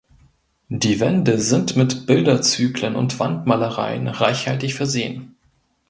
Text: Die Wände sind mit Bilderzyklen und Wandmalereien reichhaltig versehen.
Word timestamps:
Die 0.69 0.99
Wände 0.99 1.37
sind 1.37 1.75
mit 1.75 2.07
Bilderzyklen 2.07 2.95
und 2.95 3.19
Wandmalereien 3.19 4.07
reichhaltig 4.07 4.73
versehen. 4.73 5.35